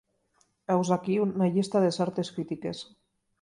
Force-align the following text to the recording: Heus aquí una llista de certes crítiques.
Heus 0.75 0.89
aquí 0.95 1.17
una 1.25 1.49
llista 1.57 1.83
de 1.85 1.93
certes 1.99 2.33
crítiques. 2.39 2.83